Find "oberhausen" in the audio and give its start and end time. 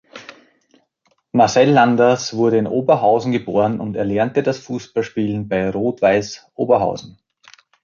2.65-3.31, 6.55-7.19